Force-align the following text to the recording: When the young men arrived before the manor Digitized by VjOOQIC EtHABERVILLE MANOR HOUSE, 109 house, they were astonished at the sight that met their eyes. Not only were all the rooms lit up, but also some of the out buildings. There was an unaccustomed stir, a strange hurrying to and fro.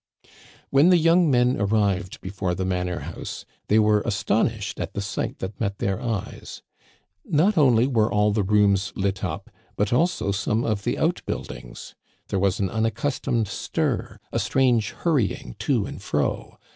When 0.71 0.89
the 0.89 0.97
young 0.97 1.29
men 1.29 1.61
arrived 1.61 2.21
before 2.21 2.55
the 2.55 2.65
manor 2.65 2.95
Digitized 2.95 2.97
by 2.97 3.01
VjOOQIC 3.03 3.05
EtHABERVILLE 3.05 3.19
MANOR 3.19 3.21
HOUSE, 3.21 3.45
109 3.45 3.53
house, 3.53 3.67
they 3.67 3.79
were 3.79 4.03
astonished 4.67 4.79
at 4.79 4.93
the 4.93 5.01
sight 5.01 5.37
that 5.37 5.59
met 5.61 5.77
their 5.77 6.01
eyes. 6.01 6.61
Not 7.25 7.55
only 7.59 7.85
were 7.85 8.11
all 8.11 8.31
the 8.31 8.41
rooms 8.41 8.93
lit 8.95 9.23
up, 9.23 9.51
but 9.75 9.93
also 9.93 10.31
some 10.31 10.63
of 10.63 10.83
the 10.85 10.97
out 10.97 11.21
buildings. 11.27 11.93
There 12.29 12.39
was 12.39 12.59
an 12.59 12.71
unaccustomed 12.71 13.47
stir, 13.47 14.17
a 14.31 14.39
strange 14.39 14.89
hurrying 14.89 15.55
to 15.59 15.85
and 15.85 16.01
fro. 16.01 16.57